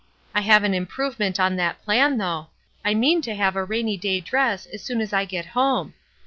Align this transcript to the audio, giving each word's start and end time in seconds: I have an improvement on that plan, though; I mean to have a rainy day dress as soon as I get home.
I 0.33 0.41
have 0.41 0.63
an 0.63 0.73
improvement 0.73 1.39
on 1.39 1.57
that 1.57 1.83
plan, 1.83 2.17
though; 2.17 2.47
I 2.83 2.95
mean 2.95 3.21
to 3.21 3.35
have 3.35 3.55
a 3.55 3.63
rainy 3.63 3.97
day 3.97 4.19
dress 4.19 4.65
as 4.65 4.81
soon 4.81 4.99
as 4.99 5.13
I 5.13 5.25
get 5.25 5.45
home. 5.45 5.93